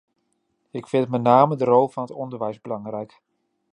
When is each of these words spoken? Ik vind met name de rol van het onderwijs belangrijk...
Ik 0.71 0.87
vind 0.87 1.09
met 1.09 1.21
name 1.21 1.55
de 1.55 1.63
rol 1.65 1.87
van 1.87 2.03
het 2.03 2.11
onderwijs 2.11 2.61
belangrijk... 2.61 3.21